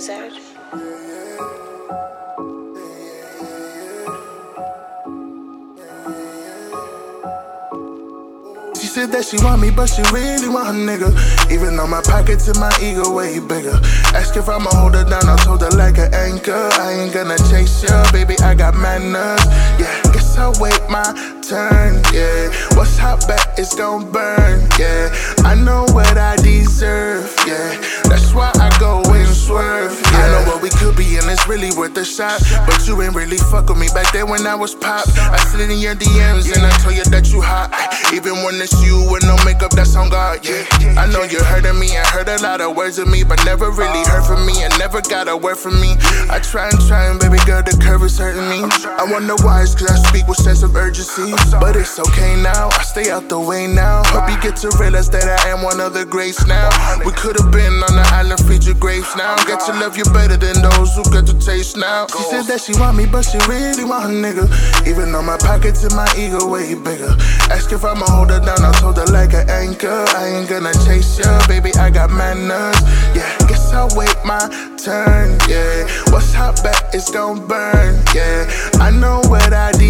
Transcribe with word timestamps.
She 0.00 0.06
said 8.86 9.12
that 9.12 9.26
she 9.28 9.36
want 9.44 9.60
me, 9.60 9.70
but 9.70 9.90
she 9.90 10.00
really 10.10 10.48
want 10.48 10.68
a 10.68 10.72
nigga. 10.72 11.12
Even 11.52 11.76
though 11.76 11.86
my 11.86 12.00
pockets 12.00 12.48
and 12.48 12.58
my 12.58 12.72
ego 12.80 13.12
way 13.12 13.40
bigger. 13.40 13.78
Ask 14.16 14.38
if 14.38 14.48
I'ma 14.48 14.70
hold 14.72 14.94
her 14.94 15.04
down, 15.04 15.28
I 15.28 15.36
told 15.36 15.60
her 15.60 15.70
like 15.76 15.98
an 15.98 16.14
anchor. 16.14 16.70
I 16.80 16.92
ain't 16.92 17.12
gonna 17.12 17.36
chase 17.50 17.84
ya, 17.84 18.10
baby, 18.10 18.38
I 18.38 18.54
got 18.54 18.74
manners. 18.74 19.44
Yeah, 19.78 20.00
guess 20.14 20.38
I'll 20.38 20.54
wait 20.60 20.80
my 20.88 21.04
turn. 21.46 22.00
Yeah, 22.14 22.48
what's 22.74 22.96
hot, 22.96 23.28
bet 23.28 23.52
it's 23.58 23.74
gon' 23.74 24.10
burn. 24.10 24.66
Yeah, 24.78 25.12
I 25.44 25.54
know 25.54 25.84
what 25.92 26.16
I 26.16 26.36
deserve. 26.36 27.28
Yeah, 27.46 27.76
that's 28.08 28.32
why 28.32 28.50
I 28.54 28.74
go 28.80 29.02
and 29.12 29.28
swerve. 29.28 29.79
We 30.62 30.70
could 30.70 30.96
be, 30.96 31.16
and 31.16 31.28
it's 31.28 31.46
really 31.48 31.72
worth 31.72 31.96
a 31.96 32.04
shot. 32.04 32.40
But 32.66 32.86
you 32.86 33.00
ain't 33.02 33.14
really 33.14 33.38
fuck 33.38 33.68
with 33.68 33.78
me 33.78 33.88
back 33.94 34.12
then 34.12 34.28
when 34.28 34.46
I 34.46 34.54
was 34.54 34.74
pop. 34.74 35.08
I 35.16 35.38
slid 35.50 35.70
in 35.70 35.78
your 35.78 35.94
DMs 35.94 36.52
and 36.52 36.64
I 36.64 36.70
told 36.78 36.94
you 36.94 37.04
that 37.04 37.32
you 37.32 37.40
hot. 37.40 37.72
Even 38.12 38.42
when 38.44 38.60
it's 38.60 38.76
you 38.84 39.06
with 39.10 39.24
no 39.24 39.36
makeup, 39.44 39.72
that's 39.72 39.96
on 39.96 40.10
God. 40.10 40.44
Yeah, 40.44 40.64
I 40.96 41.06
know 41.10 41.22
you 41.22 41.42
heard 41.44 41.66
of 41.66 41.76
me 41.76 41.96
and 41.96 42.06
heard 42.06 42.28
a 42.28 42.40
lot 42.42 42.60
of 42.60 42.76
words 42.76 42.98
of 42.98 43.08
me, 43.08 43.24
but 43.24 43.42
never 43.44 43.70
really 43.70 44.04
heard 44.06 44.24
from 44.24 44.44
me 44.46 44.62
and 44.62 44.72
never 44.78 45.00
got 45.00 45.28
a 45.28 45.36
word 45.36 45.56
from 45.56 45.80
me. 45.80 45.96
I 46.28 46.40
try 46.42 46.68
and 46.68 46.80
try, 46.86 47.06
and 47.06 47.18
baby 47.18 47.38
girl, 47.46 47.62
the 47.62 47.76
curve 47.82 48.02
is 48.02 48.18
hurting 48.18 48.48
me. 48.48 48.64
I 48.86 49.06
wonder 49.10 49.34
why 49.42 49.62
it's 49.62 49.74
cause 49.74 49.90
I 49.90 49.96
speak 50.08 50.26
with 50.28 50.38
sense 50.38 50.62
of 50.62 50.76
urgency. 50.76 51.32
But 51.58 51.76
it's 51.76 51.98
okay 51.98 52.36
now, 52.36 52.68
I 52.72 52.82
stay 52.82 53.10
out 53.10 53.28
the 53.28 53.40
way 53.40 53.66
now. 53.66 54.02
Hope 54.06 54.28
you 54.30 54.40
get 54.40 54.56
to 54.62 54.68
realize 54.78 55.10
that 55.10 55.24
I 55.24 55.48
am 55.48 55.62
one 55.62 55.80
of 55.80 55.94
the 55.94 56.04
greats 56.04 56.46
now. 56.46 56.68
We 57.04 57.12
could 57.12 57.38
have 57.38 57.50
been 57.50 57.80
island, 58.20 58.40
feed 58.46 58.64
your 58.64 58.74
grapes 58.76 59.16
now. 59.16 59.36
Get 59.48 59.60
to 59.66 59.72
love 59.72 59.96
you 59.96 60.04
better 60.12 60.36
than 60.36 60.60
those 60.60 60.94
who 60.94 61.02
get 61.10 61.26
to 61.26 61.36
taste 61.38 61.76
now. 61.76 62.06
She 62.06 62.22
said 62.28 62.44
that 62.52 62.60
she 62.60 62.72
want 62.78 62.96
me, 62.96 63.06
but 63.06 63.22
she 63.24 63.38
really 63.48 63.84
want 63.84 64.04
a 64.04 64.12
nigga. 64.12 64.44
Even 64.86 65.12
though 65.12 65.22
my 65.22 65.38
pockets 65.38 65.84
and 65.84 65.94
my 65.94 66.08
ego 66.16 66.46
way 66.46 66.74
bigger. 66.74 67.12
Ask 67.48 67.72
if 67.72 67.84
I'ma 67.84 68.04
hold 68.06 68.30
her 68.30 68.40
down, 68.40 68.60
I 68.60 68.72
told 68.80 68.96
her 68.98 69.06
like 69.06 69.32
an 69.32 69.48
anchor. 69.48 70.04
I 70.16 70.36
ain't 70.36 70.48
gonna 70.48 70.72
chase 70.84 71.18
ya, 71.18 71.40
baby, 71.48 71.72
I 71.74 71.88
got 71.90 72.10
manners. 72.10 72.76
Yeah, 73.16 73.30
guess 73.48 73.72
I'll 73.72 73.88
wait 73.96 74.16
my 74.24 74.40
turn. 74.76 75.38
Yeah, 75.48 75.88
what's 76.12 76.32
hot, 76.32 76.60
bet 76.62 76.92
it's 76.92 77.10
gon' 77.10 77.46
burn. 77.48 77.96
Yeah, 78.14 78.44
I 78.80 78.90
know 78.90 79.20
what 79.32 79.52
I 79.52 79.72
deserve. 79.72 79.89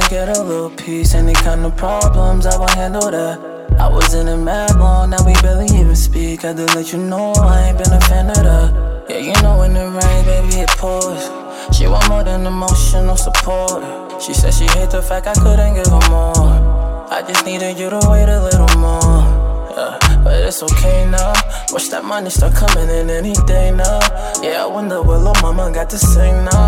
To 0.00 0.10
get 0.10 0.28
a 0.28 0.42
little 0.42 0.70
piece. 0.70 1.14
Any 1.14 1.34
kind 1.34 1.64
of 1.64 1.76
problems, 1.76 2.46
I 2.46 2.56
will 2.58 2.68
handle 2.68 3.10
that. 3.10 3.38
I 3.78 3.88
was 3.88 4.14
in 4.14 4.28
a 4.28 4.36
mad 4.36 4.76
long, 4.76 5.10
now 5.10 5.24
we 5.24 5.32
barely 5.42 5.66
even 5.66 5.96
speak. 5.96 6.44
I 6.44 6.52
to 6.52 6.66
let 6.74 6.92
you 6.92 6.98
know 6.98 7.32
I 7.34 7.68
ain't 7.68 7.78
been 7.78 7.92
a 7.92 8.00
fan 8.02 8.30
of 8.30 8.36
that. 8.36 9.06
Yeah, 9.08 9.18
you 9.18 9.32
know 9.42 9.58
when 9.58 9.76
it 9.76 9.88
rains, 9.88 10.24
baby, 10.26 10.62
it 10.62 10.70
pours. 10.70 11.22
She 11.76 11.86
want 11.86 12.08
more 12.08 12.24
than 12.24 12.46
emotional 12.46 13.16
support. 13.16 14.22
She 14.22 14.34
said 14.34 14.54
she 14.54 14.66
hate 14.66 14.90
the 14.90 15.02
fact 15.02 15.26
I 15.26 15.34
couldn't 15.34 15.74
give 15.74 15.86
her 15.86 16.10
more. 16.10 17.08
I 17.10 17.24
just 17.26 17.44
needed 17.46 17.78
you 17.78 17.90
to 17.90 18.00
wait 18.10 18.28
a 18.28 18.42
little 18.42 18.78
more. 18.78 19.22
Yeah, 19.74 19.98
but 20.24 20.42
it's 20.42 20.62
okay 20.62 21.06
now. 21.10 21.32
Watch 21.72 21.88
that 21.90 22.04
money 22.04 22.30
start 22.30 22.54
coming 22.54 22.88
in 22.90 23.10
any 23.10 23.34
day 23.46 23.70
now. 23.70 24.00
Yeah, 24.42 24.64
I 24.64 24.66
wonder 24.66 25.02
what 25.02 25.18
little 25.18 25.34
mama 25.42 25.72
got 25.72 25.88
to 25.90 25.98
say 25.98 26.32
now. 26.32 26.66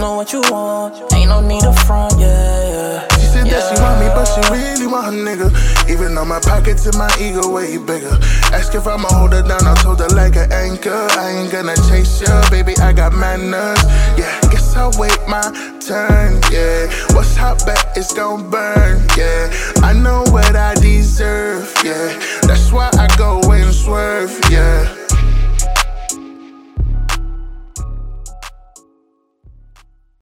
Know 0.00 0.16
what 0.16 0.32
you 0.32 0.40
want, 0.48 1.12
ain't 1.12 1.28
no 1.28 1.42
need 1.42 1.62
of 1.62 1.78
front, 1.80 2.18
yeah, 2.18 2.24
yeah. 2.24 3.08
She 3.20 3.26
said 3.28 3.46
that 3.48 3.60
she 3.68 3.76
want 3.82 4.00
me, 4.00 4.08
but 4.16 4.24
she 4.24 4.40
really 4.48 4.86
want 4.86 5.08
a 5.08 5.10
nigga. 5.10 5.52
Even 5.90 6.14
though 6.14 6.24
my 6.24 6.40
pockets 6.40 6.86
and 6.86 6.96
my 6.96 7.12
ego 7.20 7.52
way 7.52 7.76
bigger. 7.76 8.16
Ask 8.48 8.74
if 8.74 8.86
I'ma 8.86 9.08
hold 9.12 9.34
her 9.34 9.42
down, 9.42 9.60
I 9.66 9.74
told 9.82 10.00
her 10.00 10.08
like 10.08 10.36
an 10.36 10.50
anchor. 10.50 11.06
I 11.20 11.36
ain't 11.36 11.52
gonna 11.52 11.76
chase 11.90 12.22
ya, 12.22 12.48
baby, 12.48 12.72
I 12.78 12.94
got 12.94 13.12
manners. 13.12 13.84
Yeah, 14.16 14.32
guess 14.48 14.74
I'll 14.74 14.90
wait 14.96 15.20
my 15.28 15.44
turn. 15.84 16.40
Yeah, 16.50 16.88
what's 17.12 17.36
hot, 17.36 17.60
bet 17.66 17.92
it's 17.94 18.14
gon' 18.14 18.48
burn. 18.48 19.04
Yeah, 19.18 19.52
I 19.84 19.92
know 19.92 20.24
what 20.32 20.56
I 20.56 20.76
deserve. 20.76 21.70
Yeah, 21.84 22.08
that's 22.48 22.72
why 22.72 22.88
I 22.94 23.06
go 23.18 23.42
and 23.52 23.74
swerve. 23.74 24.32